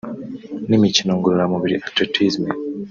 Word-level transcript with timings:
n’imikino 0.69 1.11
ngororamubiri 1.17 1.75
(Athletisme) 1.87 2.47